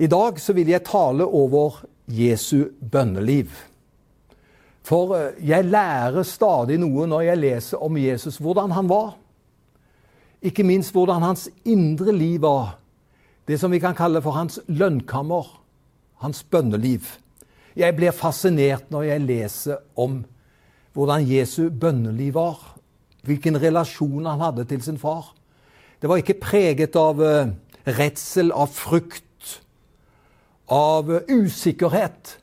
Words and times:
I 0.00 0.08
dag 0.08 0.38
så 0.40 0.54
vil 0.56 0.70
jeg 0.72 0.80
tale 0.88 1.26
over 1.28 1.82
Jesu 2.08 2.70
bønneliv. 2.80 3.50
For 4.86 5.12
eh, 5.12 5.34
jeg 5.44 5.68
lærer 5.68 6.24
stadig 6.24 6.78
noe 6.80 7.04
når 7.10 7.26
jeg 7.26 7.40
leser 7.42 7.84
om 7.84 7.98
Jesus, 8.00 8.38
hvordan 8.40 8.72
han 8.72 8.88
var. 8.88 9.12
Ikke 10.40 10.64
minst 10.64 10.96
hvordan 10.96 11.20
hans 11.20 11.50
indre 11.68 12.16
liv 12.16 12.40
var. 12.46 12.78
Det 13.44 13.60
som 13.60 13.72
vi 13.72 13.82
kan 13.82 13.96
kalle 13.98 14.24
for 14.24 14.38
hans 14.38 14.56
lønnkammer. 14.72 15.44
Hans 16.24 16.42
bønneliv. 16.48 17.18
Jeg 17.76 17.92
blir 17.96 18.16
fascinert 18.16 18.88
når 18.88 19.08
jeg 19.12 19.26
leser 19.28 19.84
om 20.00 20.22
hvordan 20.96 21.28
Jesu 21.28 21.68
bønneliv 21.68 22.38
var. 22.40 22.56
Hvilken 23.28 23.60
relasjon 23.60 24.24
han 24.24 24.40
hadde 24.40 24.64
til 24.64 24.80
sin 24.80 24.98
far. 24.98 25.34
Det 26.00 26.08
var 26.08 26.24
ikke 26.24 26.40
preget 26.40 26.96
av 26.96 27.20
uh, 27.20 27.52
redsel, 27.84 28.48
av 28.56 28.72
frykt, 28.72 29.26
av 30.70 31.10
usikkerhet. 31.28 32.36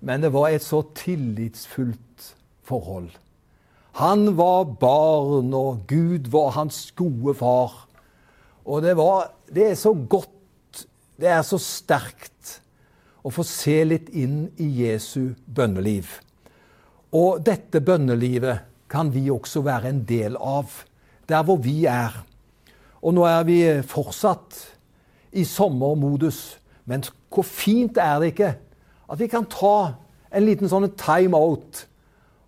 Men 0.00 0.22
det 0.24 0.32
var 0.34 0.50
et 0.50 0.64
så 0.64 0.82
tillitsfullt 0.96 2.32
forhold. 2.66 3.10
Han 4.00 4.32
var 4.36 4.64
barn, 4.80 5.52
og 5.54 5.84
Gud 5.88 6.30
var 6.32 6.54
hans 6.56 6.90
gode 6.96 7.34
far. 7.38 7.74
Og 8.64 8.82
det, 8.84 8.96
var, 8.96 9.32
det 9.52 9.72
er 9.72 9.78
så 9.78 9.92
godt, 9.92 10.84
det 11.20 11.28
er 11.28 11.42
så 11.46 11.58
sterkt 11.60 12.58
å 13.22 13.30
få 13.30 13.44
se 13.46 13.76
litt 13.86 14.08
inn 14.16 14.46
i 14.60 14.68
Jesu 14.82 15.34
bønneliv. 15.46 16.08
Og 17.12 17.42
dette 17.44 17.82
bønnelivet 17.84 18.64
kan 18.92 19.12
vi 19.12 19.28
også 19.30 19.62
være 19.64 19.92
en 19.92 20.02
del 20.08 20.36
av, 20.36 20.72
der 21.28 21.44
hvor 21.46 21.60
vi 21.62 21.84
er. 21.90 22.16
Og 23.02 23.14
nå 23.16 23.26
er 23.28 23.44
vi 23.48 23.58
fortsatt 23.88 24.58
i 25.36 25.44
sommermodus. 25.48 26.42
Men 26.88 27.04
hvor 27.32 27.46
fint 27.46 27.98
er 28.00 28.20
det 28.20 28.32
ikke 28.32 28.52
at 29.12 29.20
vi 29.20 29.28
kan 29.30 29.46
ta 29.50 29.94
en 30.32 30.46
liten 30.46 30.70
sånn 30.70 30.88
time 30.98 31.36
out, 31.36 31.86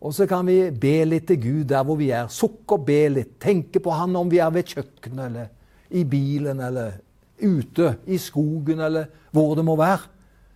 og 0.05 0.13
så 0.13 0.27
kan 0.29 0.45
vi 0.49 0.59
be 0.69 0.99
litt 1.09 1.27
til 1.31 1.41
Gud 1.41 1.69
der 1.71 1.85
hvor 1.87 1.97
vi 1.97 2.11
er. 2.13 2.29
Sukke 2.29 2.77
og 2.77 2.85
be 2.85 2.99
litt. 3.09 3.39
Tenke 3.41 3.81
på 3.81 3.93
Han 3.97 4.17
om 4.21 4.29
vi 4.29 4.41
er 4.43 4.51
ved 4.53 4.69
kjøkkenet 4.69 5.31
eller 5.31 5.47
i 5.97 6.03
bilen 6.05 6.61
eller 6.61 6.99
ute 7.41 7.95
i 8.13 8.19
skogen 8.21 8.83
eller 8.85 9.09
hvor 9.33 9.55
det 9.57 9.65
må 9.65 9.79
være. 9.81 10.11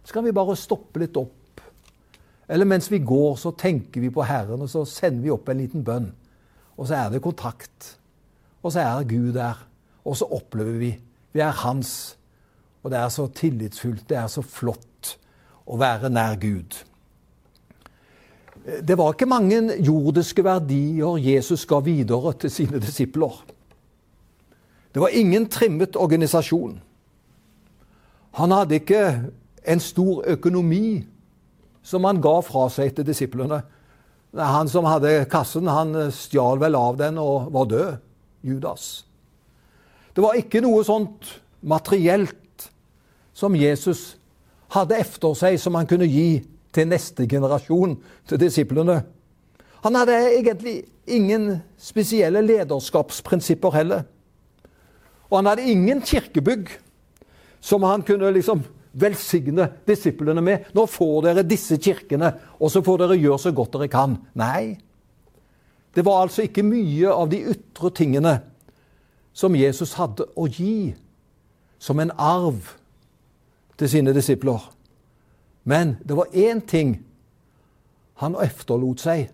Så 0.04 0.12
kan 0.12 0.26
vi 0.26 0.36
bare 0.36 0.56
stoppe 0.56 1.00
litt 1.00 1.16
opp. 1.16 1.62
Eller 2.48 2.68
mens 2.68 2.90
vi 2.92 3.00
går, 3.04 3.36
så 3.40 3.54
tenker 3.56 4.04
vi 4.04 4.12
på 4.12 4.24
Herren, 4.24 4.62
og 4.64 4.70
så 4.72 4.84
sender 4.88 5.24
vi 5.24 5.32
opp 5.32 5.48
en 5.48 5.60
liten 5.60 5.84
bønn. 5.84 6.10
Og 6.76 6.88
så 6.88 6.96
er 6.96 7.10
det 7.12 7.24
kontakt. 7.24 7.94
Og 8.60 8.72
så 8.72 8.84
er 8.84 9.08
Gud 9.08 9.32
der. 9.36 9.64
Og 10.04 10.16
så 10.16 10.28
opplever 10.28 10.76
vi 10.80 10.92
vi 11.32 11.42
er 11.44 11.52
hans. 11.64 12.17
Og 12.88 12.92
det 12.94 13.02
er 13.02 13.10
så 13.12 13.26
tillitsfullt, 13.36 14.06
det 14.08 14.16
er 14.16 14.30
så 14.32 14.40
flott 14.40 15.10
å 15.68 15.76
være 15.76 16.08
nær 16.08 16.38
Gud. 16.40 16.78
Det 18.64 18.96
var 18.96 19.12
ikke 19.12 19.28
mange 19.28 19.58
jordiske 19.84 20.40
verdier 20.40 21.20
Jesus 21.20 21.66
ga 21.68 21.82
videre 21.84 22.32
til 22.40 22.54
sine 22.54 22.80
disipler. 22.80 23.42
Det 24.88 25.04
var 25.04 25.12
ingen 25.12 25.50
trimmet 25.52 26.00
organisasjon. 26.00 26.78
Han 28.40 28.56
hadde 28.56 28.80
ikke 28.80 29.04
en 29.68 29.84
stor 29.84 30.24
økonomi 30.32 31.04
som 31.84 32.08
han 32.08 32.24
ga 32.24 32.38
fra 32.40 32.70
seg 32.72 32.96
til 32.96 33.10
disiplene. 33.12 33.60
Han 34.32 34.72
som 34.72 34.88
hadde 34.88 35.26
kassen, 35.28 35.68
han 35.68 36.08
stjal 36.08 36.56
vel 36.64 36.80
av 36.80 36.96
den 37.04 37.20
og 37.20 37.52
var 37.52 37.68
død. 37.68 38.04
Judas. 38.48 39.04
Det 40.16 40.24
var 40.24 40.40
ikke 40.40 40.64
noe 40.64 40.80
sånt 40.88 41.36
materielt 41.60 42.47
som 43.38 43.54
Jesus 43.54 44.16
hadde 44.74 44.98
efter 44.98 45.36
seg, 45.38 45.58
som 45.62 45.76
han 45.78 45.86
kunne 45.88 46.08
gi 46.10 46.40
til 46.74 46.88
neste 46.90 47.26
generasjon, 47.30 47.94
til 48.26 48.40
disiplene. 48.40 48.98
Han 49.84 49.94
hadde 49.94 50.16
egentlig 50.34 50.80
ingen 51.06 51.60
spesielle 51.78 52.42
lederskapsprinsipper 52.42 53.76
heller. 53.76 54.02
Og 55.30 55.38
han 55.38 55.52
hadde 55.52 55.70
ingen 55.70 56.02
kirkebygg 56.02 56.72
som 57.60 57.86
han 57.86 58.02
kunne 58.02 58.32
liksom 58.34 58.64
velsigne 58.98 59.68
disiplene 59.86 60.42
med. 60.42 60.66
'Nå 60.74 60.86
får 60.86 61.22
dere 61.22 61.46
disse 61.46 61.76
kirkene, 61.76 62.32
og 62.60 62.70
så 62.70 62.82
får 62.82 63.04
dere 63.04 63.20
gjøre 63.20 63.38
så 63.38 63.52
godt 63.52 63.72
dere 63.72 63.88
kan.' 63.88 64.18
Nei. 64.34 64.78
Det 65.94 66.04
var 66.04 66.22
altså 66.22 66.42
ikke 66.42 66.62
mye 66.62 67.12
av 67.12 67.30
de 67.30 67.38
ytre 67.54 67.90
tingene 67.90 68.40
som 69.32 69.54
Jesus 69.54 69.94
hadde 69.94 70.26
å 70.36 70.46
gi 70.46 70.94
som 71.78 72.00
en 72.00 72.10
arv 72.18 72.74
til 73.78 73.90
sine 73.90 74.14
disipler. 74.14 74.62
Men 75.68 75.96
det 76.04 76.16
var 76.16 76.32
én 76.34 76.60
ting 76.66 76.96
han 78.18 78.34
efterlot 78.42 79.02
seg, 79.04 79.28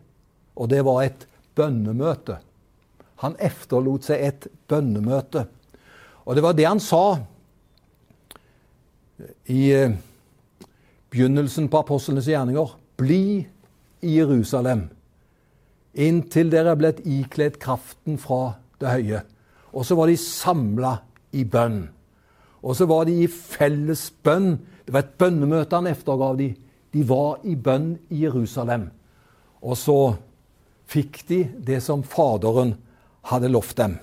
og 0.56 0.68
det 0.70 0.82
var 0.84 1.02
et 1.04 1.26
bønnemøte. 1.56 2.38
Han 3.24 3.36
efterlot 3.40 4.04
seg 4.10 4.24
et 4.26 4.48
bønnemøte. 4.68 5.46
Og 6.24 6.36
det 6.36 6.42
var 6.44 6.56
det 6.56 6.66
han 6.68 6.80
sa 6.80 7.04
i 9.48 9.62
eh, 9.72 9.94
begynnelsen 11.12 11.70
på 11.72 11.80
apostlenes 11.80 12.28
gjerninger. 12.28 12.76
Bli 13.00 13.24
i 14.04 14.18
Jerusalem 14.18 14.88
inntil 15.94 16.50
dere 16.50 16.74
er 16.74 16.78
blitt 16.78 17.02
ikledd 17.06 17.58
kraften 17.62 18.18
fra 18.20 18.56
det 18.82 18.90
høye. 18.90 19.20
Og 19.74 19.86
så 19.86 19.96
var 19.98 20.10
de 20.10 20.18
samla 20.18 20.94
i 21.34 21.44
bønn. 21.46 21.86
Og 22.64 22.76
så 22.76 22.86
var 22.88 23.04
de 23.04 23.18
i 23.24 23.28
felles 23.28 24.08
bønn. 24.24 24.56
Det 24.86 24.94
var 24.94 25.04
et 25.04 25.16
bønnemøte 25.20 25.76
han 25.76 25.90
eftergav 25.90 26.38
de. 26.38 26.54
De 26.94 27.02
var 27.08 27.42
i 27.44 27.56
bønn 27.60 27.94
i 28.08 28.22
Jerusalem. 28.24 28.88
Og 29.64 29.76
så 29.76 29.98
fikk 30.88 31.22
de 31.28 31.42
det 31.66 31.82
som 31.84 32.04
Faderen 32.06 32.74
hadde 33.28 33.52
lovt 33.52 33.76
dem. 33.76 33.98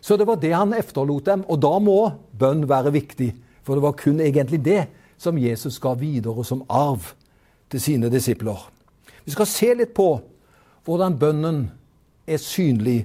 Så 0.00 0.16
det 0.16 0.26
var 0.26 0.40
det 0.40 0.52
han 0.54 0.74
efterlot 0.74 1.26
dem. 1.26 1.44
Og 1.46 1.60
da 1.62 1.72
må 1.78 1.98
bønn 2.38 2.66
være 2.68 2.92
viktig. 2.94 3.30
For 3.62 3.76
det 3.76 3.84
var 3.84 3.98
kun 3.98 4.20
egentlig 4.20 4.62
det 4.64 4.84
som 5.20 5.38
Jesus 5.38 5.78
ga 5.78 5.94
videre 5.94 6.44
som 6.44 6.64
arv 6.68 7.12
til 7.70 7.80
sine 7.80 8.10
disipler. 8.10 8.58
Vi 9.24 9.34
skal 9.34 9.46
se 9.46 9.74
litt 9.76 9.92
på 9.94 10.08
hvordan 10.88 11.18
bønnen 11.20 11.66
er 12.26 12.40
synlig 12.40 13.04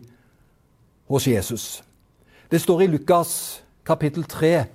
hos 1.12 1.28
Jesus. 1.28 1.84
Det 2.50 2.62
står 2.62 2.86
i 2.86 2.88
Lukas 2.88 3.62
kapittel 3.86 4.24
3, 4.24 4.66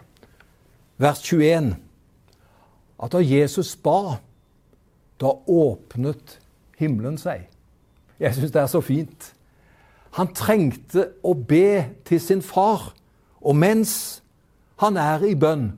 vers 1.00 1.22
21, 1.24 1.74
at 3.00 3.12
da 3.14 3.22
Jesus 3.24 3.72
ba, 3.80 4.20
da 5.20 5.32
åpnet 5.48 6.38
himmelen 6.80 7.16
seg. 7.20 7.46
Jeg 8.20 8.36
syns 8.36 8.52
det 8.52 8.60
er 8.60 8.68
så 8.68 8.82
fint. 8.84 9.30
Han 10.18 10.32
trengte 10.36 11.10
å 11.24 11.32
be 11.34 11.86
til 12.08 12.20
sin 12.20 12.44
far, 12.44 12.90
og 13.40 13.56
mens 13.56 14.20
han 14.82 14.98
er 15.00 15.24
i 15.24 15.36
bønn, 15.38 15.70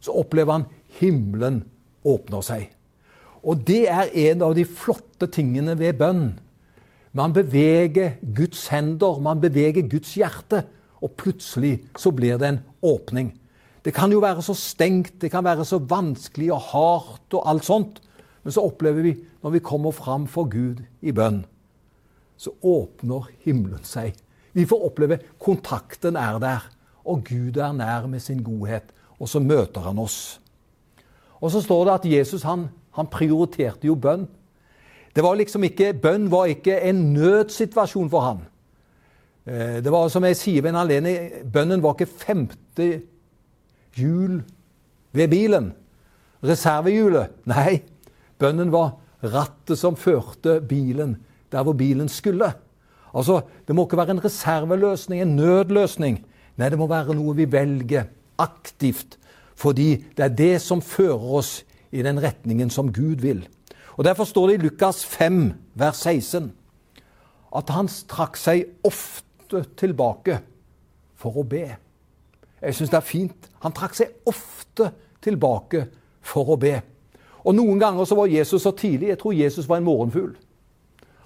så 0.00 0.14
opplever 0.22 0.56
han 0.56 0.68
himmelen 1.00 1.62
åpner 2.08 2.44
seg. 2.44 2.70
Og 3.44 3.60
det 3.68 3.84
er 3.92 4.12
en 4.30 4.44
av 4.44 4.54
de 4.56 4.64
flotte 4.64 5.28
tingene 5.32 5.76
ved 5.80 5.98
bønn. 6.00 6.26
Man 7.16 7.34
beveger 7.36 8.16
Guds 8.22 8.68
hender, 8.72 9.20
man 9.20 9.40
beveger 9.42 9.88
Guds 9.90 10.14
hjerte 10.16 10.64
og 11.00 11.16
plutselig 11.16 11.80
så 11.98 12.12
blir 12.12 12.38
det 12.38 12.48
en 12.48 12.60
åpning. 12.84 13.32
Det 13.84 13.94
kan 13.96 14.12
jo 14.12 14.20
være 14.20 14.42
så 14.44 14.54
stengt, 14.54 15.20
det 15.22 15.30
kan 15.32 15.44
være 15.44 15.64
så 15.64 15.78
vanskelig 15.78 16.50
og 16.52 16.64
hardt 16.72 17.36
og 17.38 17.46
alt 17.48 17.64
sånt. 17.64 18.00
Men 18.42 18.52
så 18.52 18.64
opplever 18.64 19.04
vi, 19.04 19.14
når 19.42 19.56
vi 19.56 19.62
kommer 19.64 19.92
fram 19.92 20.26
for 20.28 20.48
Gud 20.48 20.82
i 21.00 21.12
bønn, 21.12 21.44
så 22.40 22.52
åpner 22.64 23.28
himmelen 23.44 23.84
seg. 23.84 24.16
Vi 24.56 24.66
får 24.66 24.84
oppleve 24.88 25.20
kontakten 25.38 26.16
er 26.16 26.38
der, 26.40 26.66
og 27.04 27.24
Gud 27.28 27.56
er 27.56 27.72
nær 27.76 28.08
med 28.08 28.20
sin 28.20 28.42
godhet. 28.44 28.92
Og 29.20 29.28
så 29.28 29.40
møter 29.40 29.84
han 29.84 29.98
oss. 30.00 30.40
Og 31.40 31.52
så 31.52 31.60
står 31.60 31.84
det 31.84 31.94
at 31.94 32.08
Jesus 32.08 32.44
han, 32.48 32.68
han 32.96 33.08
prioriterte 33.08 33.88
jo 33.88 33.96
bønn. 33.96 34.26
Det 35.14 35.24
var 35.24 35.36
liksom 35.36 35.64
ikke, 35.66 35.92
Bønn 35.98 36.28
var 36.30 36.46
ikke 36.52 36.78
en 36.86 37.12
nødsituasjon 37.14 38.10
for 38.12 38.24
han. 38.24 38.42
Eh, 39.44 39.80
det 39.82 39.92
var 39.92 40.08
som 40.08 40.24
jeg 40.24 40.38
sier 40.38 40.62
ved 40.62 40.70
en 40.70 40.82
anledning, 40.84 41.48
bønnen 41.52 41.82
var 41.82 41.96
ikke 41.96 42.12
femte 42.20 42.90
hjul 43.96 44.40
ved 45.12 45.30
bilen. 45.32 45.72
Reservehjulet. 46.44 47.32
Nei, 47.50 47.82
bønnen 48.40 48.72
var 48.72 48.96
rattet 49.20 49.78
som 49.78 49.98
førte 49.98 50.60
bilen 50.64 51.18
der 51.52 51.64
hvor 51.66 51.76
bilen 51.76 52.08
skulle. 52.08 52.52
Altså, 53.14 53.40
Det 53.66 53.74
må 53.74 53.86
ikke 53.86 53.96
være 53.96 54.10
en 54.10 54.24
reserveløsning, 54.24 55.22
en 55.22 55.36
nødløsning. 55.36 56.24
Nei, 56.56 56.68
det 56.68 56.78
må 56.78 56.86
være 56.86 57.14
noe 57.14 57.34
vi 57.36 57.52
velger 57.52 58.04
aktivt. 58.38 59.18
Fordi 59.54 60.04
det 60.16 60.24
er 60.24 60.28
det 60.28 60.60
som 60.60 60.82
fører 60.82 61.34
oss 61.38 61.64
i 61.92 62.02
den 62.02 62.22
retningen 62.22 62.70
som 62.70 62.92
Gud 62.92 63.20
vil. 63.20 63.48
Og 63.98 64.04
Derfor 64.04 64.24
står 64.24 64.46
det 64.46 64.54
i 64.54 64.62
Lukas 64.62 65.04
5, 65.04 65.52
vers 65.74 65.96
16, 65.96 66.52
at 67.56 67.70
han 67.74 67.88
trakk 68.08 68.36
seg 68.36 68.64
ofte 68.86 69.64
tilbake 69.76 70.38
for 71.18 71.36
å 71.36 71.44
be. 71.44 71.76
Jeg 72.60 72.76
syns 72.76 72.92
det 72.92 72.98
er 72.98 73.06
fint. 73.06 73.48
Han 73.64 73.74
trakk 73.76 73.96
seg 73.96 74.28
ofte 74.28 74.90
tilbake 75.24 75.86
for 76.20 76.52
å 76.52 76.58
be. 76.60 76.76
Og 77.44 77.56
Noen 77.56 77.80
ganger 77.80 78.04
så 78.04 78.18
var 78.18 78.30
Jesus 78.30 78.62
så 78.62 78.72
tidlig. 78.76 79.14
Jeg 79.14 79.20
tror 79.20 79.36
Jesus 79.36 79.68
var 79.68 79.80
en 79.80 79.88
morgenfugl. 79.88 80.34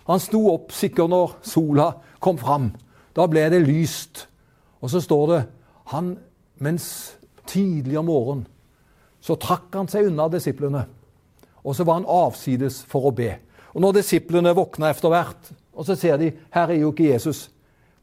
Han 0.07 0.21
sto 0.21 0.45
opp 0.53 0.73
sikkert 0.77 1.11
når 1.11 1.39
sola 1.47 1.89
kom 2.23 2.39
fram. 2.39 2.71
Da 3.17 3.27
ble 3.31 3.49
det 3.51 3.65
lyst. 3.65 4.27
Og 4.85 4.93
så 4.93 5.01
står 5.03 5.27
det 5.33 5.41
han, 5.91 6.15
mens 6.63 7.17
tidlig 7.49 7.99
om 7.99 8.09
morgenen 8.09 8.51
så 9.25 9.39
trakk 9.41 9.73
han 9.73 9.89
seg 9.89 10.11
unna 10.11 10.27
disiplene. 10.29 10.83
Og 11.65 11.73
så 11.77 11.87
var 11.89 11.97
han 11.97 12.09
avsides 12.11 12.83
for 12.89 13.09
å 13.09 13.15
be. 13.17 13.31
Og 13.73 13.81
når 13.81 13.97
disiplene 14.03 14.53
våkna 14.53 14.91
etter 14.93 15.09
hvert, 15.09 15.49
og 15.73 15.87
så 15.89 15.97
ser 15.97 16.19
de 16.21 16.29
her 16.53 16.71
er 16.71 16.83
jo 16.83 16.91
ikke 16.93 17.09
Jesus, 17.09 17.49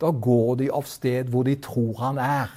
da 0.01 0.09
går 0.09 0.55
de 0.63 0.71
av 0.73 0.87
sted 0.89 1.29
hvor 1.29 1.45
de 1.45 1.53
tror 1.61 1.93
han 2.01 2.17
er. 2.17 2.49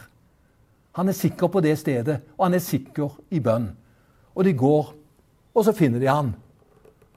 Han 0.95 1.09
er 1.09 1.17
sikker 1.17 1.51
på 1.51 1.61
det 1.65 1.75
stedet, 1.79 2.21
og 2.39 2.47
han 2.47 2.55
er 2.55 2.63
sikker 2.63 3.19
i 3.35 3.41
bønn. 3.43 3.69
Og 4.35 4.45
de 4.45 4.55
går, 4.55 4.93
og 5.55 5.65
så 5.65 5.75
finner 5.75 6.03
de 6.03 6.11
han. 6.11 6.35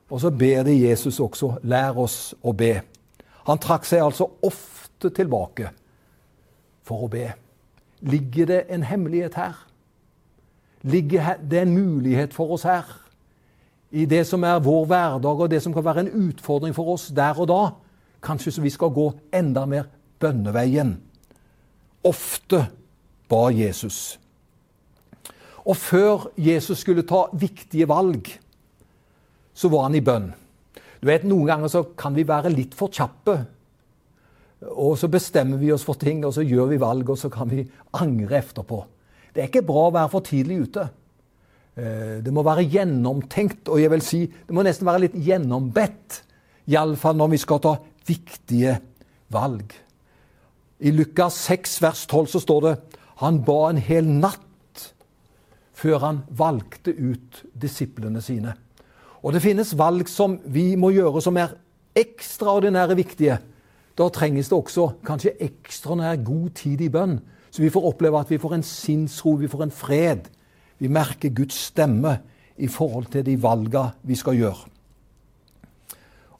Og 0.09 0.21
så 0.21 0.31
ber 0.31 0.63
de 0.63 0.75
Jesus 0.81 1.19
også, 1.19 1.57
lær 1.63 1.97
oss 1.99 2.35
å 2.41 2.53
be. 2.57 2.73
Han 3.47 3.61
trakk 3.61 3.85
seg 3.85 4.03
altså 4.03 4.29
ofte 4.45 5.11
tilbake 5.13 5.71
for 6.87 7.05
å 7.05 7.11
be. 7.11 7.29
Ligger 8.01 8.49
det 8.49 8.61
en 8.73 8.85
hemmelighet 8.87 9.37
her? 9.37 9.67
ligger 10.87 11.35
det 11.51 11.61
en 11.61 11.73
mulighet 11.73 12.33
for 12.33 12.51
oss 12.51 12.63
her. 12.63 12.85
I 13.91 14.05
det 14.05 14.25
som 14.27 14.43
er 14.43 14.59
vår 14.59 14.85
hverdag, 14.85 15.39
og 15.39 15.51
det 15.51 15.61
som 15.63 15.73
kan 15.73 15.85
være 15.85 16.05
en 16.05 16.29
utfordring 16.29 16.75
for 16.75 16.93
oss 16.93 17.07
der 17.15 17.39
og 17.39 17.47
da. 17.47 17.61
Kanskje 18.23 18.51
så 18.51 18.61
vi 18.61 18.69
skal 18.69 18.91
gå 18.91 19.11
enda 19.33 19.65
mer 19.65 19.87
bønneveien. 20.19 20.97
Ofte 22.03 22.65
ba 23.29 23.47
Jesus. 23.53 24.17
Og 25.67 25.75
før 25.75 26.29
Jesus 26.39 26.79
skulle 26.83 27.05
ta 27.07 27.25
viktige 27.35 27.87
valg, 27.89 28.29
så 29.53 29.69
var 29.73 29.87
han 29.87 29.97
i 29.97 30.03
bønn. 30.05 30.29
Du 31.01 31.09
vet, 31.09 31.25
Noen 31.27 31.49
ganger 31.49 31.71
så 31.71 31.83
kan 31.97 32.15
vi 32.15 32.25
være 32.27 32.53
litt 32.53 32.75
for 32.77 32.93
kjappe. 32.93 33.37
Og 34.73 34.95
så 34.97 35.09
bestemmer 35.11 35.59
vi 35.61 35.73
oss 35.73 35.85
for 35.85 35.99
ting, 35.99 36.23
og 36.25 36.33
så 36.33 36.45
gjør 36.45 36.71
vi 36.71 36.79
valg, 36.81 37.09
og 37.09 37.19
så 37.19 37.29
kan 37.33 37.49
vi 37.51 37.65
angre 37.99 38.39
etterpå. 38.39 38.79
Det 39.33 39.43
er 39.43 39.51
ikke 39.51 39.67
bra 39.67 39.89
å 39.89 39.93
være 39.93 40.13
for 40.13 40.25
tidlig 40.25 40.63
ute. 40.65 40.87
Eh, 41.77 42.15
det 42.25 42.33
må 42.33 42.45
være 42.45 42.65
gjennomtenkt, 42.65 43.67
og 43.69 43.81
jeg 43.81 43.91
vil 43.93 44.05
si 44.05 44.23
det 44.25 44.55
må 44.55 44.65
nesten 44.65 44.87
være 44.87 45.05
litt 45.05 45.17
gjennombedt. 45.27 46.23
Iallfall 46.67 47.19
når 47.19 47.35
vi 47.35 47.41
skal 47.43 47.61
ta 47.63 47.75
viktige 48.07 48.79
valg. 49.31 49.75
I 50.79 50.93
Lukas 50.93 51.37
6 51.47 51.77
vers 51.83 52.05
12 52.09 52.31
så 52.33 52.41
står 52.41 52.65
det 52.65 52.73
han 53.21 53.41
ba 53.45 53.69
en 53.71 53.81
hel 53.81 54.05
natt 54.05 54.43
før 55.77 56.01
han 56.01 56.23
valgte 56.29 56.93
ut 56.93 57.43
disiplene 57.57 58.21
sine. 58.21 58.53
Og 59.25 59.33
det 59.33 59.43
finnes 59.43 59.75
valg 59.77 60.09
som 60.09 60.37
vi 60.45 60.71
må 60.79 60.91
gjøre 60.93 61.21
som 61.25 61.37
er 61.41 61.55
ekstraordinære 61.97 62.97
viktige. 62.97 63.39
Da 63.97 64.09
trenges 64.13 64.51
det 64.51 64.57
også 64.57 64.91
kanskje 65.05 65.35
ekstraordinær 65.41 66.21
god 66.25 66.49
tid 66.57 66.81
i 66.85 66.91
bønn. 66.93 67.17
Så 67.49 67.63
vi 67.63 67.71
får 67.73 67.87
oppleve 67.89 68.19
at 68.21 68.29
vi 68.29 68.37
får 68.41 68.57
en 68.57 68.65
sinnsro, 68.65 69.37
vi 69.41 69.49
får 69.49 69.65
en 69.65 69.73
fred. 69.73 70.29
Vi 70.77 70.89
merker 70.93 71.33
Guds 71.33 71.57
stemme 71.71 72.19
i 72.57 72.69
forhold 72.69 73.09
til 73.13 73.25
de 73.25 73.37
valgene 73.41 73.95
vi 74.05 74.17
skal 74.17 74.37
gjøre. 74.37 74.69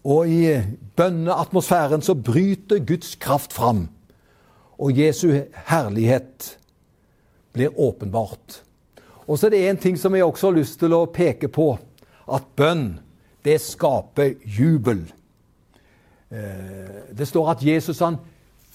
Og 0.07 0.29
i 0.29 0.61
bønneatmosfæren 0.95 2.01
så 2.05 2.13
bryter 2.13 2.79
Guds 2.85 3.15
kraft 3.15 3.53
fram. 3.53 3.87
Og 4.77 4.93
Jesu 4.93 5.31
herlighet 5.65 6.57
blir 7.57 7.75
åpenbart. 7.75 8.61
Og 9.27 9.35
så 9.35 9.47
er 9.47 9.55
det 9.55 9.65
en 9.67 9.81
ting 9.81 9.99
som 9.99 10.15
jeg 10.15 10.25
også 10.25 10.51
har 10.51 10.57
lyst 10.57 10.79
til 10.79 10.95
å 10.95 11.03
peke 11.11 11.49
på. 11.51 11.73
At 12.31 12.47
bønn, 12.55 12.99
det 13.43 13.59
skaper 13.63 14.37
jubel. 14.45 15.03
Eh, 16.31 17.13
det 17.17 17.27
står 17.27 17.51
at 17.51 17.63
Jesus 17.63 17.99
han 18.03 18.19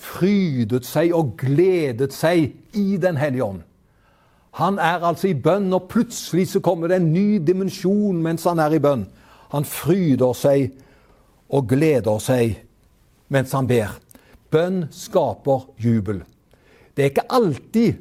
frydet 0.02 0.86
seg 0.88 1.12
og 1.16 1.36
gledet 1.40 2.12
seg 2.16 2.52
i 2.76 2.96
Den 3.00 3.16
hellige 3.20 3.44
ånd. 3.44 3.62
Han 4.60 4.76
er 4.78 5.00
altså 5.00 5.30
i 5.30 5.38
bønn, 5.38 5.70
og 5.72 5.88
plutselig 5.88 6.50
så 6.50 6.60
kommer 6.60 6.90
det 6.90 6.98
en 7.00 7.12
ny 7.12 7.38
dimensjon 7.40 8.18
mens 8.20 8.44
han 8.44 8.60
er 8.60 8.76
i 8.76 8.82
bønn. 8.82 9.06
Han 9.52 9.64
fryder 9.64 10.36
seg 10.36 10.74
og 11.52 11.68
gleder 11.70 12.20
seg 12.20 12.58
mens 13.32 13.52
han 13.56 13.68
ber. 13.68 13.94
Bønn 14.52 14.86
skaper 14.92 15.64
jubel. 15.80 16.20
Det 16.92 17.04
er 17.04 17.12
ikke 17.14 17.30
alltid 17.32 18.00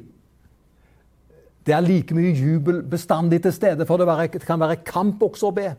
det 1.66 1.74
er 1.74 1.84
like 1.84 2.14
mye 2.14 2.32
jubel 2.34 2.82
bestandig 2.82 3.42
til 3.44 3.54
stede, 3.54 3.86
for 3.86 4.00
det 4.02 4.42
kan 4.46 4.60
være 4.60 4.82
kamp 4.86 5.22
også 5.22 5.50
å 5.50 5.56
be. 5.56 5.70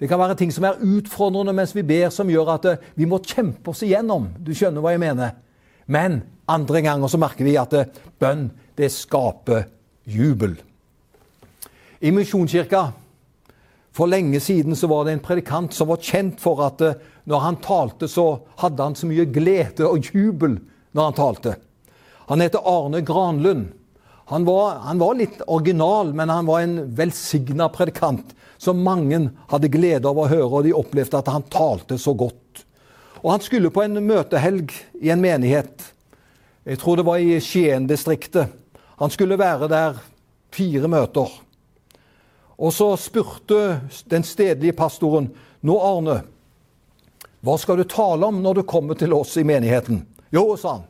Det 0.00 0.08
kan 0.10 0.18
være 0.18 0.34
ting 0.34 0.50
som 0.52 0.66
er 0.66 0.80
utfordrende 0.82 1.54
mens 1.54 1.74
vi 1.76 1.84
ber, 1.86 2.08
som 2.10 2.30
gjør 2.30 2.54
at 2.56 2.66
vi 2.98 3.06
må 3.06 3.20
kjempe 3.22 3.70
oss 3.70 3.84
igjennom. 3.86 4.32
Du 4.42 4.50
skjønner 4.54 4.82
hva 4.82 4.94
jeg 4.94 5.04
mener? 5.04 5.36
Men 5.86 6.22
andre 6.50 6.82
ganger 6.82 7.12
så 7.12 7.20
merker 7.22 7.46
vi 7.46 7.54
at 7.60 7.76
bønn 8.18 8.48
det 8.74 8.90
skaper 8.90 9.68
jubel. 10.10 10.56
I 12.02 12.10
Misjonskirka 12.12 12.88
for 13.94 14.10
lenge 14.10 14.40
siden 14.42 14.74
så 14.76 14.88
var 14.90 15.06
det 15.06 15.14
en 15.14 15.22
predikant 15.22 15.74
som 15.74 15.88
var 15.88 16.02
kjent 16.02 16.40
for 16.42 16.58
at 16.66 16.82
eh, 16.82 16.96
når 17.30 17.44
han 17.44 17.60
talte, 17.62 18.08
så 18.10 18.42
hadde 18.60 18.82
han 18.82 18.96
så 18.98 19.06
mye 19.06 19.28
glede 19.30 19.86
og 19.86 20.10
jubel 20.10 20.58
når 20.92 21.06
han 21.06 21.16
talte. 21.16 21.54
Han 22.28 22.42
heter 22.42 22.66
Arne 22.66 23.04
Granlund. 23.06 23.68
Han 24.32 24.46
var, 24.48 24.78
han 24.86 24.98
var 24.98 25.18
litt 25.18 25.42
original, 25.46 26.14
men 26.16 26.32
han 26.32 26.46
var 26.48 26.64
en 26.64 26.78
velsigna 26.96 27.68
predikant 27.68 28.32
som 28.58 28.80
mange 28.80 29.18
hadde 29.50 29.68
glede 29.68 30.08
av 30.08 30.18
å 30.18 30.28
høre, 30.30 30.48
og 30.48 30.64
de 30.64 30.72
opplevde 30.76 31.20
at 31.20 31.28
han 31.28 31.44
talte 31.52 31.98
så 32.00 32.14
godt. 32.16 32.64
Og 33.20 33.34
han 33.34 33.44
skulle 33.44 33.72
på 33.72 33.84
en 33.84 34.00
møtehelg 34.04 34.72
i 35.00 35.10
en 35.12 35.20
menighet. 35.20 35.90
Jeg 36.64 36.80
tror 36.80 36.96
det 36.96 37.06
var 37.08 37.20
i 37.20 37.40
Skien-distriktet. 37.44 38.52
Han 39.00 39.12
skulle 39.12 39.40
være 39.40 39.68
der 39.68 39.98
fire 40.54 40.88
møter. 40.88 41.28
Og 42.54 42.72
så 42.72 42.94
spurte 43.00 43.80
den 44.08 44.24
stedlige 44.24 44.76
pastoren 44.78 45.32
nå, 45.64 45.76
Arne, 45.76 46.20
hva 47.44 47.58
skal 47.60 47.80
du 47.80 47.84
tale 47.88 48.24
om 48.28 48.40
når 48.40 48.60
du 48.60 48.66
kommer 48.68 48.96
til 48.96 49.12
oss 49.12 49.34
i 49.36 49.44
menigheten? 49.44 50.04
Jo, 50.32 50.54
sa 50.56 50.78
han. 50.78 50.86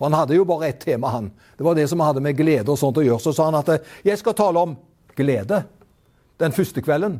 For 0.00 0.08
han 0.08 0.16
hadde 0.16 0.38
jo 0.38 0.46
bare 0.48 0.70
ett 0.70 0.80
tema, 0.80 1.10
han. 1.12 1.26
Det 1.58 1.64
var 1.64 1.76
det 1.76 1.84
som 1.90 2.00
hadde 2.00 2.22
med 2.24 2.38
glede 2.38 2.72
og 2.72 2.78
sånt 2.80 2.96
å 2.96 3.04
gjøre. 3.04 3.20
Så 3.20 3.34
sa 3.36 3.50
han 3.50 3.58
at 3.58 3.84
jeg 4.00 4.16
skal 4.16 4.32
tale 4.38 4.62
om 4.64 4.72
glede 5.12 5.58
den 6.40 6.56
første 6.56 6.80
kvelden. 6.80 7.18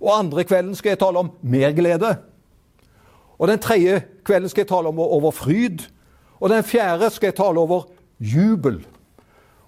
Og 0.00 0.08
andre 0.14 0.46
kvelden 0.48 0.72
skal 0.78 0.94
jeg 0.94 1.02
tale 1.02 1.20
om 1.20 1.28
mer 1.44 1.76
glede. 1.76 2.14
Og 3.36 3.52
den 3.52 3.60
tredje 3.60 4.00
kvelden 4.24 4.48
skal 4.48 4.64
jeg 4.64 4.72
tale 4.72 4.88
om 4.88 5.04
over 5.04 5.36
fryd. 5.36 5.84
Og 6.40 6.48
den 6.48 6.64
fjerde 6.64 7.12
skal 7.12 7.28
jeg 7.28 7.38
tale 7.42 7.60
over 7.60 7.90
jubel. 8.16 8.80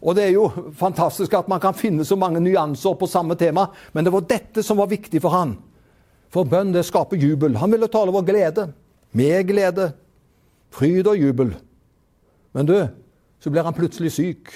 Og 0.00 0.16
det 0.16 0.30
er 0.30 0.36
jo 0.38 0.48
fantastisk 0.80 1.36
at 1.36 1.48
man 1.52 1.60
kan 1.60 1.76
finne 1.76 2.08
så 2.08 2.16
mange 2.16 2.40
nyanser 2.40 2.96
på 2.96 3.08
samme 3.10 3.36
tema, 3.36 3.66
men 3.92 4.06
det 4.06 4.14
var 4.14 4.24
dette 4.24 4.64
som 4.64 4.80
var 4.80 4.88
viktig 4.88 5.20
for 5.20 5.36
han. 5.36 5.58
For 6.32 6.48
bønn, 6.48 6.72
det 6.72 6.86
skaper 6.88 7.20
jubel. 7.20 7.58
Han 7.60 7.74
ville 7.74 7.90
tale 7.90 8.08
over 8.08 8.24
glede. 8.24 8.70
Med 9.12 9.44
glede. 9.50 9.90
Fryd 10.72 11.10
og 11.10 11.18
jubel. 11.20 11.52
Men 12.52 12.66
du, 12.66 12.76
så 13.40 13.50
blir 13.50 13.64
han 13.66 13.76
plutselig 13.76 14.12
syk. 14.12 14.50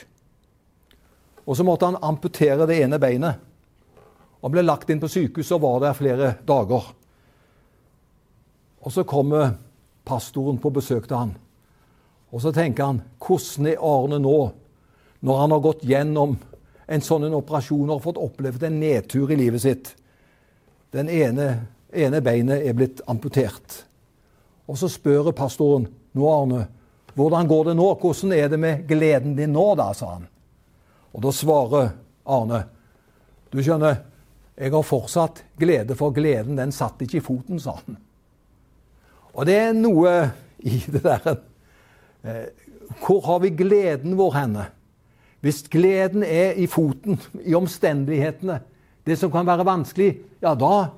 Og 1.44 1.56
så 1.56 1.64
måtte 1.66 1.88
han 1.88 2.00
amputere 2.02 2.66
det 2.66 2.80
ene 2.82 2.98
beinet. 3.00 3.40
Han 4.44 4.52
ble 4.52 4.64
lagt 4.64 4.90
inn 4.92 5.00
på 5.00 5.08
sykehuset 5.08 5.56
og 5.56 5.62
var 5.64 5.78
der 5.86 5.96
flere 5.96 6.34
dager. 6.44 6.90
Og 8.84 8.92
så 8.92 9.06
kommer 9.08 9.54
pastoren 10.04 10.58
på 10.60 10.72
besøk 10.74 11.08
til 11.08 11.16
han. 11.16 11.32
Og 12.34 12.42
så 12.42 12.52
tenker 12.52 12.90
han 12.90 13.00
hvordan 13.24 13.70
er 13.70 13.80
Arne 13.80 14.18
nå, 14.20 14.38
når 15.24 15.40
han 15.40 15.54
har 15.54 15.64
gått 15.64 15.86
gjennom 15.88 16.36
en 16.84 17.04
sånn 17.04 17.30
operasjon 17.32 17.86
og 17.86 17.94
har 17.94 18.04
fått 18.04 18.20
opplevd 18.20 18.66
en 18.68 18.80
nedtur 18.82 19.32
i 19.32 19.38
livet 19.40 19.64
sitt? 19.64 19.94
Den 20.92 21.08
ene, 21.08 21.48
ene 21.88 22.20
beinet 22.24 22.66
er 22.66 22.76
blitt 22.76 23.00
amputert. 23.08 23.80
Og 24.68 24.76
så 24.80 24.90
spør 24.92 25.32
pastoren 25.36 25.86
nå, 26.12 26.28
Arne, 26.28 26.66
hvordan 27.14 27.49
går 27.49 27.64
det 27.71 27.76
nå? 27.78 27.88
Hvordan 28.00 28.33
er 28.35 28.49
det 28.50 28.59
med 28.61 28.87
gleden 28.88 29.37
din 29.37 29.54
nå, 29.54 29.66
da? 29.78 29.92
sa 29.94 30.16
han. 30.16 30.26
Og 31.14 31.23
da 31.23 31.30
svarer 31.35 31.92
Arne, 32.25 32.64
du 33.52 33.61
skjønner, 33.62 34.00
jeg 34.59 34.71
har 34.71 34.87
fortsatt 34.87 35.44
glede, 35.59 35.94
for 35.99 36.14
gleden 36.14 36.59
den 36.59 36.73
satt 36.75 37.02
ikke 37.02 37.18
i 37.21 37.25
foten, 37.25 37.61
sa 37.62 37.76
han. 37.78 37.99
Og 39.35 39.47
det 39.47 39.56
er 39.59 39.76
noe 39.76 40.14
i 40.64 40.78
det 40.90 41.02
der 41.02 41.25
eh, 42.23 42.47
Hvor 43.02 43.25
har 43.26 43.40
vi 43.42 43.50
gleden 43.54 44.14
vår 44.18 44.35
henne? 44.37 44.68
Hvis 45.44 45.64
gleden 45.68 46.23
er 46.25 46.54
i 46.56 46.66
foten, 46.71 47.18
i 47.44 47.54
omstendighetene, 47.54 48.61
det 49.04 49.18
som 49.21 49.33
kan 49.33 49.47
være 49.47 49.66
vanskelig, 49.66 50.14
ja, 50.40 50.54
da 50.56 50.88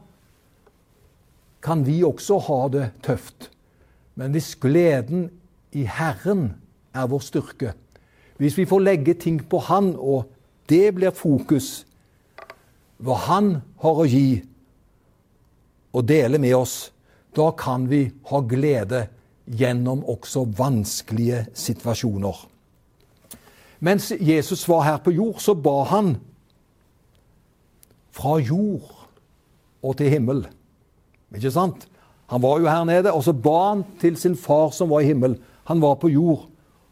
kan 1.64 1.82
vi 1.86 1.98
også 2.06 2.38
ha 2.46 2.60
det 2.70 2.84
tøft. 3.02 3.48
Men 4.14 4.36
hvis 4.36 4.52
gleden 4.62 5.30
i 5.76 5.84
Herren 5.84 6.54
er 6.96 7.08
vår 7.10 7.22
styrke, 7.24 7.74
hvis 8.40 8.56
vi 8.58 8.66
får 8.68 8.84
legge 8.84 9.14
ting 9.20 9.40
på 9.48 9.60
Han, 9.68 9.94
og 9.96 10.30
det 10.68 10.94
blir 10.96 11.12
fokus, 11.16 11.86
hva 12.96 13.16
Han 13.28 13.56
har 13.82 14.00
å 14.00 14.08
gi 14.08 14.42
og 15.96 16.04
dele 16.08 16.40
med 16.40 16.56
oss, 16.56 16.90
da 17.36 17.50
kan 17.56 17.86
vi 17.88 18.06
ha 18.30 18.40
glede 18.40 19.06
gjennom 19.46 20.04
også 20.08 20.46
vanskelige 20.56 21.46
situasjoner. 21.54 22.36
Mens 23.80 24.10
Jesus 24.20 24.64
var 24.68 24.86
her 24.86 25.02
på 25.04 25.12
jord, 25.12 25.40
så 25.40 25.54
ba 25.54 25.82
han 25.90 26.14
fra 28.16 28.38
jord 28.40 28.88
og 29.84 29.98
til 29.98 30.10
himmel. 30.10 30.46
Ikke 31.36 31.52
sant? 31.52 31.84
Han 32.32 32.42
var 32.42 32.60
jo 32.60 32.70
her 32.72 32.84
nede, 32.88 33.12
og 33.12 33.22
så 33.24 33.32
ba 33.32 33.58
han 33.68 33.84
til 34.00 34.16
sin 34.16 34.36
far 34.36 34.72
som 34.74 34.90
var 34.90 35.04
i 35.04 35.10
himmel. 35.12 35.36
Han 35.66 35.82
var 35.82 35.98
på 36.00 36.10
jord, 36.12 36.46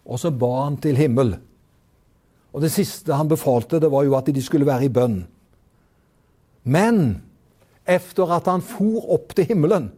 og 0.04 0.21
så 0.21 0.33
ba 0.35 0.64
han 0.64 0.78
til 0.83 0.99
himmel. 0.99 1.37
Og 2.54 2.62
det 2.62 2.73
siste 2.75 3.14
han 3.14 3.31
befalte, 3.31 3.81
det 3.83 3.90
var 3.90 4.07
jo 4.07 4.16
at 4.19 4.31
de 4.31 4.43
skulle 4.43 4.66
være 4.66 4.87
i 4.87 4.93
bønn. 4.93 5.25
Men 6.64 7.00
etter 7.85 8.31
at 8.37 8.49
han 8.49 8.64
for 8.64 9.04
opp 9.14 9.35
til 9.37 9.49
himmelen, 9.50 9.90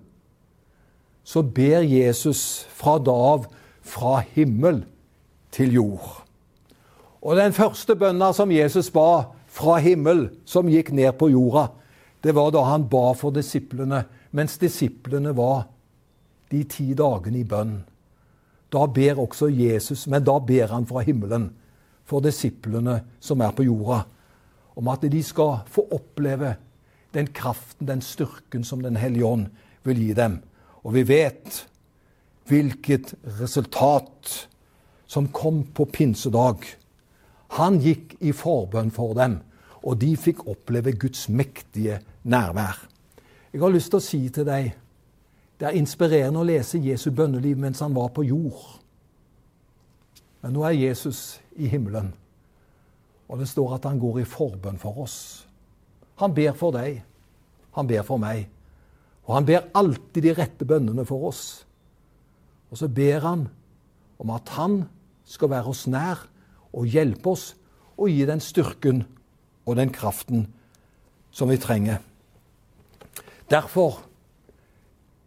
så 1.27 1.43
ber 1.43 1.83
Jesus 1.83 2.67
fra 2.75 2.99
da 3.03 3.15
av 3.35 3.49
fra 3.87 4.21
himmel 4.35 4.85
til 5.55 5.75
jord. 5.75 6.23
Og 7.23 7.39
den 7.39 7.55
første 7.55 7.97
bønna 7.99 8.31
som 8.35 8.53
Jesus 8.55 8.91
ba 8.95 9.33
fra 9.51 9.79
himmel, 9.83 10.29
som 10.47 10.69
gikk 10.71 10.93
ned 10.95 11.17
på 11.19 11.31
jorda, 11.33 11.69
det 12.23 12.35
var 12.35 12.53
da 12.55 12.63
han 12.67 12.87
ba 12.91 13.11
for 13.19 13.35
disiplene 13.35 14.05
mens 14.37 14.59
disiplene 14.61 15.33
var 15.37 15.67
de 16.53 16.63
ti 16.69 16.91
dagene 16.97 17.41
i 17.41 17.47
bønn. 17.49 17.79
Da 18.77 18.85
ber 18.87 19.23
også 19.23 19.49
Jesus, 19.49 20.05
men 20.07 20.25
da 20.25 20.37
ber 20.39 20.69
han 20.75 20.87
fra 20.89 21.01
himmelen 21.07 21.49
for 22.07 22.21
disiplene 22.21 23.01
som 23.25 23.41
er 23.41 23.55
på 23.57 23.65
jorda, 23.65 24.03
om 24.77 24.91
at 24.93 25.07
de 25.09 25.23
skal 25.25 25.63
få 25.73 25.87
oppleve 25.97 26.53
den 27.17 27.31
kraften, 27.33 27.89
den 27.89 28.03
styrken 28.05 28.65
som 28.65 28.83
Den 28.83 28.97
hellige 28.97 29.25
ånd 29.25 29.47
vil 29.85 30.03
gi 30.03 30.13
dem. 30.13 30.43
Og 30.85 30.93
vi 30.95 31.03
vet 31.09 31.65
hvilket 32.47 33.15
resultat 33.41 34.49
som 35.07 35.29
kom 35.33 35.65
på 35.75 35.87
pinsedag. 35.87 36.67
Han 37.57 37.81
gikk 37.81 38.19
i 38.21 38.33
forbønn 38.33 38.91
for 38.91 39.15
dem, 39.15 39.41
og 39.83 40.01
de 40.03 40.17
fikk 40.17 40.45
oppleve 40.51 40.93
Guds 40.93 41.29
mektige 41.29 42.01
nærvær. 42.25 42.77
Jeg 43.53 43.63
har 43.63 43.73
lyst 43.73 43.91
til 43.95 44.03
å 44.03 44.05
si 44.05 44.21
til 44.29 44.45
deg 44.45 44.75
det 45.61 45.69
er 45.69 45.79
inspirerende 45.79 46.43
å 46.43 46.47
lese 46.47 46.81
Jesu 46.83 47.11
bønneliv 47.17 47.59
mens 47.61 47.81
han 47.81 47.95
var 47.97 48.11
på 48.15 48.27
jord. 48.27 48.61
Men 50.43 50.53
nå 50.53 50.65
er 50.69 50.77
Jesus 50.77 51.41
i 51.57 51.69
himmelen, 51.73 52.13
og 53.27 53.41
det 53.41 53.49
står 53.49 53.79
at 53.79 53.89
han 53.89 53.99
går 53.99 54.21
i 54.21 54.29
forbønn 54.29 54.79
for 54.79 55.01
oss. 55.07 55.19
Han 56.21 56.35
ber 56.37 56.53
for 56.57 56.77
deg, 56.77 57.01
han 57.77 57.89
ber 57.89 58.05
for 58.07 58.21
meg, 58.21 58.47
og 59.27 59.35
han 59.39 59.49
ber 59.49 59.71
alltid 59.75 60.23
de 60.23 60.35
rette 60.37 60.69
bønnene 60.69 61.05
for 61.09 61.27
oss. 61.29 61.43
Og 62.71 62.79
så 62.79 62.89
ber 62.89 63.25
han 63.25 63.47
om 64.23 64.33
at 64.37 64.53
han 64.57 64.85
skal 65.27 65.51
være 65.51 65.73
oss 65.73 65.87
nær 65.91 66.23
og 66.77 66.87
hjelpe 66.87 67.33
oss 67.33 67.51
og 67.97 68.13
gi 68.13 68.27
den 68.29 68.43
styrken 68.45 69.03
og 69.67 69.77
den 69.81 69.91
kraften 69.93 70.47
som 71.35 71.51
vi 71.51 71.59
trenger. 71.61 71.99
Derfor 73.51 74.06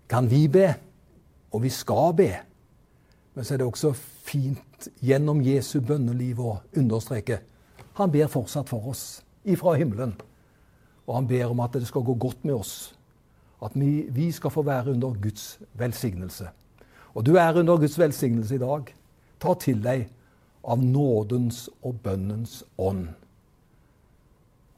kan 0.10 0.30
vi 0.30 0.48
be, 0.48 0.74
og 1.52 1.64
vi 1.64 1.70
skal 1.74 2.14
be. 2.18 2.32
Men 3.36 3.46
så 3.46 3.54
er 3.54 3.62
det 3.62 3.70
også 3.70 3.94
fint 3.94 4.90
gjennom 5.06 5.42
Jesu 5.46 5.80
bønneliv 5.86 6.42
å 6.42 6.58
understreke 6.78 7.42
han 8.00 8.12
ber 8.12 8.30
fortsatt 8.32 8.70
for 8.72 8.94
oss 8.94 9.20
ifra 9.44 9.74
himmelen. 9.76 10.14
Og 11.04 11.18
han 11.18 11.28
ber 11.28 11.50
om 11.52 11.60
at 11.60 11.76
det 11.76 11.88
skal 11.90 12.06
gå 12.08 12.16
godt 12.16 12.46
med 12.48 12.56
oss. 12.56 12.94
At 13.60 13.76
vi, 13.76 14.08
vi 14.08 14.30
skal 14.32 14.54
få 14.56 14.64
være 14.64 14.94
under 14.94 15.18
Guds 15.20 15.58
velsignelse. 15.76 16.48
Og 17.14 17.26
du 17.28 17.34
er 17.36 17.60
under 17.60 17.82
Guds 17.82 18.00
velsignelse 18.00 18.56
i 18.56 18.62
dag. 18.62 18.94
Ta 19.40 19.56
til 19.60 19.84
deg 19.84 20.08
av 20.64 20.80
nådens 20.80 21.66
og 21.84 22.00
bønnens 22.06 22.62
ånd. 22.78 23.10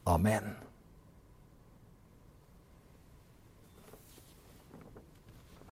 Amen. 0.06 0.61